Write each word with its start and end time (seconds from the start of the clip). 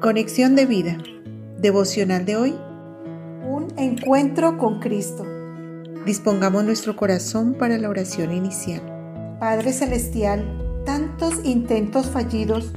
Conexión 0.00 0.56
de 0.56 0.64
vida. 0.64 0.96
Devocional 1.58 2.24
de 2.24 2.34
hoy. 2.34 2.54
Un 3.46 3.68
encuentro 3.76 4.56
con 4.56 4.80
Cristo. 4.80 5.26
Dispongamos 6.06 6.64
nuestro 6.64 6.96
corazón 6.96 7.52
para 7.52 7.76
la 7.76 7.90
oración 7.90 8.32
inicial. 8.32 8.80
Padre 9.38 9.74
Celestial, 9.74 10.82
tantos 10.86 11.44
intentos 11.44 12.06
fallidos 12.06 12.72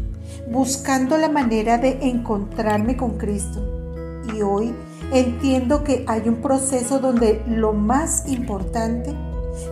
buscando 0.52 1.18
la 1.18 1.30
manera 1.30 1.78
de 1.78 1.98
encontrarme 2.02 2.98
con 2.98 3.18
Cristo. 3.18 4.22
Y 4.36 4.42
hoy 4.42 4.74
entiendo 5.14 5.86
que 5.86 6.04
hay 6.08 6.28
un 6.28 6.42
proceso 6.42 7.00
donde 7.00 7.42
lo 7.48 7.72
más 7.72 8.28
importante 8.28 9.16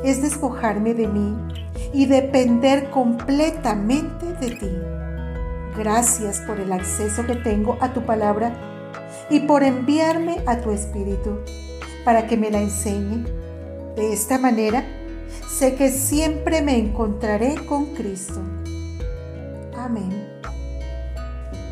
es 0.05 0.21
despojarme 0.21 0.93
de 0.93 1.07
mí 1.09 1.35
y 1.91 2.05
depender 2.05 2.89
completamente 2.91 4.25
de 4.39 4.55
ti. 4.55 5.00
Gracias 5.77 6.39
por 6.41 6.59
el 6.59 6.73
acceso 6.73 7.25
que 7.25 7.35
tengo 7.35 7.77
a 7.79 7.93
tu 7.93 8.05
palabra 8.05 8.53
y 9.29 9.39
por 9.41 9.63
enviarme 9.63 10.41
a 10.45 10.57
tu 10.57 10.71
Espíritu 10.71 11.39
para 12.03 12.27
que 12.27 12.35
me 12.35 12.51
la 12.51 12.59
enseñe. 12.59 13.25
De 13.95 14.11
esta 14.11 14.37
manera, 14.37 14.83
sé 15.49 15.75
que 15.75 15.89
siempre 15.89 16.61
me 16.61 16.77
encontraré 16.77 17.55
con 17.65 17.93
Cristo. 17.93 18.41
Amén. 19.77 20.27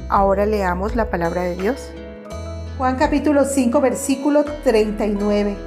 Ahora 0.07 0.45
leamos 0.45 0.95
la 0.95 1.09
palabra 1.09 1.43
de 1.43 1.55
Dios. 1.55 1.91
Juan 2.77 2.95
capítulo 2.95 3.43
5 3.43 3.81
versículo 3.81 4.45
39. 4.63 5.57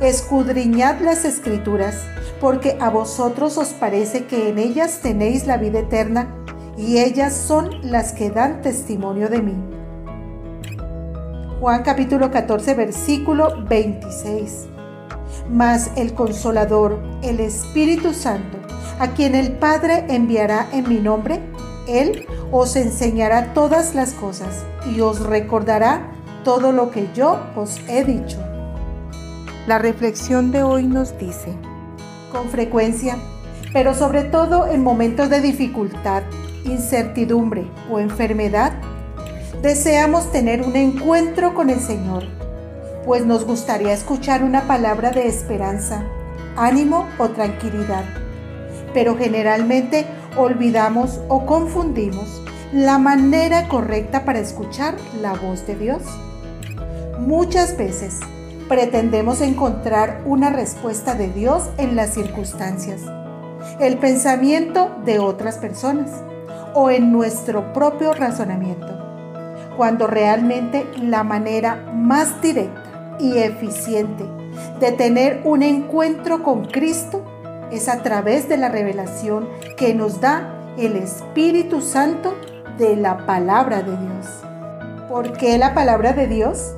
Escudriñad 0.00 1.00
las 1.00 1.24
escrituras, 1.24 2.04
porque 2.40 2.76
a 2.80 2.90
vosotros 2.90 3.56
os 3.58 3.68
parece 3.68 4.26
que 4.26 4.48
en 4.48 4.58
ellas 4.58 5.00
tenéis 5.00 5.46
la 5.46 5.56
vida 5.56 5.80
eterna 5.80 6.37
y 6.78 6.98
ellas 6.98 7.34
son 7.34 7.70
las 7.82 8.12
que 8.12 8.30
dan 8.30 8.62
testimonio 8.62 9.28
de 9.28 9.42
mí. 9.42 9.54
Juan 11.60 11.82
capítulo 11.82 12.30
14 12.30 12.74
versículo 12.74 13.64
26. 13.64 14.68
Mas 15.50 15.90
el 15.96 16.14
consolador, 16.14 17.00
el 17.22 17.40
Espíritu 17.40 18.14
Santo, 18.14 18.58
a 19.00 19.08
quien 19.08 19.34
el 19.34 19.52
Padre 19.52 20.04
enviará 20.08 20.68
en 20.72 20.88
mi 20.88 20.98
nombre, 20.98 21.40
Él 21.88 22.26
os 22.52 22.76
enseñará 22.76 23.54
todas 23.54 23.94
las 23.94 24.12
cosas 24.12 24.64
y 24.94 25.00
os 25.00 25.20
recordará 25.20 26.12
todo 26.44 26.70
lo 26.70 26.92
que 26.92 27.08
yo 27.12 27.40
os 27.56 27.80
he 27.88 28.04
dicho. 28.04 28.38
La 29.66 29.78
reflexión 29.78 30.52
de 30.52 30.62
hoy 30.62 30.86
nos 30.86 31.18
dice, 31.18 31.54
con 32.30 32.48
frecuencia, 32.48 33.16
pero 33.72 33.94
sobre 33.94 34.22
todo 34.22 34.66
en 34.66 34.82
momentos 34.82 35.28
de 35.28 35.40
dificultad, 35.40 36.22
incertidumbre 36.72 37.64
o 37.90 37.98
enfermedad, 37.98 38.72
deseamos 39.62 40.30
tener 40.30 40.62
un 40.62 40.76
encuentro 40.76 41.54
con 41.54 41.70
el 41.70 41.80
Señor, 41.80 42.24
pues 43.04 43.24
nos 43.26 43.44
gustaría 43.44 43.92
escuchar 43.92 44.42
una 44.42 44.62
palabra 44.66 45.10
de 45.10 45.26
esperanza, 45.26 46.04
ánimo 46.56 47.06
o 47.18 47.28
tranquilidad. 47.30 48.04
Pero 48.94 49.16
generalmente 49.16 50.06
olvidamos 50.36 51.20
o 51.28 51.46
confundimos 51.46 52.42
la 52.72 52.98
manera 52.98 53.68
correcta 53.68 54.24
para 54.24 54.40
escuchar 54.40 54.94
la 55.20 55.34
voz 55.34 55.66
de 55.66 55.74
Dios. 55.76 56.02
Muchas 57.18 57.76
veces 57.76 58.20
pretendemos 58.68 59.40
encontrar 59.40 60.22
una 60.26 60.50
respuesta 60.50 61.14
de 61.14 61.28
Dios 61.28 61.70
en 61.78 61.96
las 61.96 62.12
circunstancias, 62.12 63.00
el 63.80 63.96
pensamiento 63.96 64.90
de 65.04 65.18
otras 65.18 65.56
personas 65.56 66.10
o 66.74 66.90
en 66.90 67.12
nuestro 67.12 67.72
propio 67.72 68.12
razonamiento, 68.12 68.88
cuando 69.76 70.06
realmente 70.06 70.86
la 71.02 71.22
manera 71.24 71.90
más 71.94 72.40
directa 72.40 73.16
y 73.18 73.38
eficiente 73.38 74.24
de 74.80 74.92
tener 74.92 75.40
un 75.44 75.62
encuentro 75.62 76.42
con 76.42 76.66
Cristo 76.66 77.24
es 77.70 77.88
a 77.88 78.02
través 78.02 78.48
de 78.48 78.56
la 78.56 78.68
revelación 78.68 79.48
que 79.76 79.94
nos 79.94 80.20
da 80.20 80.74
el 80.78 80.96
Espíritu 80.96 81.80
Santo 81.80 82.34
de 82.78 82.96
la 82.96 83.26
palabra 83.26 83.82
de 83.82 83.96
Dios. 83.96 84.26
¿Por 85.08 85.32
qué 85.36 85.58
la 85.58 85.74
palabra 85.74 86.12
de 86.12 86.26
Dios? 86.28 86.74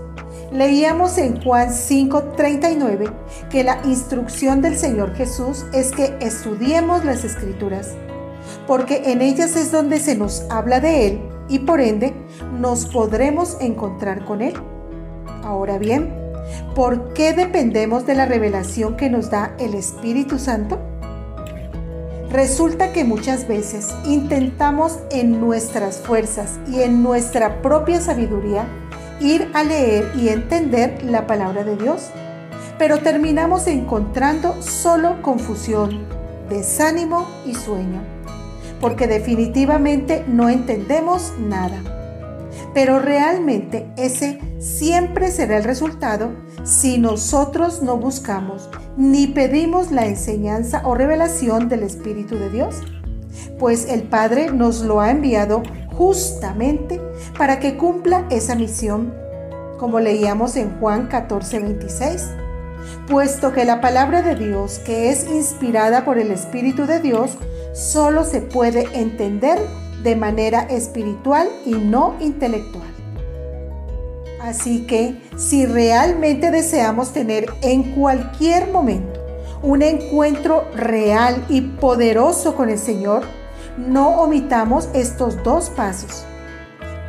Leíamos 0.52 1.18
en 1.18 1.40
Juan 1.42 1.70
5:39 1.70 3.12
que 3.50 3.62
la 3.62 3.78
instrucción 3.84 4.62
del 4.62 4.76
Señor 4.76 5.14
Jesús 5.14 5.64
es 5.72 5.92
que 5.92 6.16
estudiemos 6.20 7.04
las 7.04 7.24
escrituras 7.24 7.94
porque 8.70 9.10
en 9.10 9.20
ellas 9.20 9.56
es 9.56 9.72
donde 9.72 9.98
se 9.98 10.14
nos 10.14 10.44
habla 10.48 10.78
de 10.78 11.08
Él 11.08 11.20
y 11.48 11.58
por 11.58 11.80
ende 11.80 12.14
nos 12.56 12.86
podremos 12.86 13.56
encontrar 13.60 14.24
con 14.24 14.42
Él. 14.42 14.54
Ahora 15.42 15.76
bien, 15.76 16.14
¿por 16.76 17.12
qué 17.12 17.32
dependemos 17.32 18.06
de 18.06 18.14
la 18.14 18.26
revelación 18.26 18.96
que 18.96 19.10
nos 19.10 19.28
da 19.28 19.56
el 19.58 19.74
Espíritu 19.74 20.38
Santo? 20.38 20.78
Resulta 22.30 22.92
que 22.92 23.02
muchas 23.02 23.48
veces 23.48 23.92
intentamos 24.04 25.00
en 25.10 25.40
nuestras 25.40 25.98
fuerzas 25.98 26.60
y 26.68 26.82
en 26.82 27.02
nuestra 27.02 27.62
propia 27.62 28.00
sabiduría 28.00 28.68
ir 29.18 29.50
a 29.52 29.64
leer 29.64 30.12
y 30.14 30.28
entender 30.28 31.02
la 31.02 31.26
palabra 31.26 31.64
de 31.64 31.76
Dios, 31.76 32.10
pero 32.78 33.00
terminamos 33.00 33.66
encontrando 33.66 34.62
solo 34.62 35.22
confusión, 35.22 36.06
desánimo 36.48 37.26
y 37.44 37.56
sueño 37.56 38.19
porque 38.80 39.06
definitivamente 39.06 40.24
no 40.26 40.48
entendemos 40.48 41.32
nada. 41.38 41.82
Pero 42.74 42.98
realmente 42.98 43.90
ese 43.96 44.40
siempre 44.58 45.30
será 45.30 45.58
el 45.58 45.64
resultado 45.64 46.30
si 46.64 46.98
nosotros 46.98 47.82
no 47.82 47.96
buscamos 47.96 48.68
ni 48.96 49.26
pedimos 49.28 49.90
la 49.90 50.06
enseñanza 50.06 50.82
o 50.84 50.94
revelación 50.94 51.68
del 51.68 51.82
Espíritu 51.82 52.36
de 52.36 52.50
Dios, 52.50 52.76
pues 53.58 53.88
el 53.88 54.02
Padre 54.02 54.52
nos 54.52 54.82
lo 54.82 55.00
ha 55.00 55.10
enviado 55.10 55.62
justamente 55.96 57.00
para 57.38 57.60
que 57.60 57.76
cumpla 57.76 58.26
esa 58.30 58.54
misión, 58.54 59.14
como 59.78 60.00
leíamos 60.00 60.56
en 60.56 60.78
Juan 60.78 61.08
14, 61.08 61.60
26 61.60 62.28
puesto 63.06 63.52
que 63.52 63.64
la 63.64 63.80
palabra 63.80 64.22
de 64.22 64.34
Dios, 64.34 64.78
que 64.78 65.10
es 65.10 65.28
inspirada 65.28 66.04
por 66.04 66.18
el 66.18 66.30
Espíritu 66.30 66.86
de 66.86 67.00
Dios, 67.00 67.32
solo 67.72 68.24
se 68.24 68.40
puede 68.40 68.88
entender 68.92 69.58
de 70.02 70.16
manera 70.16 70.62
espiritual 70.62 71.48
y 71.66 71.72
no 71.72 72.14
intelectual. 72.20 72.88
Así 74.40 74.86
que 74.86 75.20
si 75.36 75.66
realmente 75.66 76.50
deseamos 76.50 77.12
tener 77.12 77.46
en 77.60 77.94
cualquier 77.94 78.68
momento 78.68 79.20
un 79.62 79.82
encuentro 79.82 80.64
real 80.74 81.44
y 81.48 81.60
poderoso 81.60 82.56
con 82.56 82.70
el 82.70 82.78
Señor, 82.78 83.24
no 83.76 84.22
omitamos 84.22 84.88
estos 84.94 85.42
dos 85.42 85.68
pasos. 85.70 86.24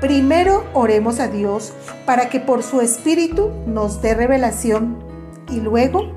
Primero 0.01 0.65
oremos 0.73 1.19
a 1.19 1.27
Dios 1.27 1.73
para 2.05 2.29
que 2.29 2.39
por 2.39 2.63
su 2.63 2.81
Espíritu 2.81 3.51
nos 3.65 4.01
dé 4.01 4.13
revelación 4.13 5.10
y 5.49 5.59
luego 5.59 6.15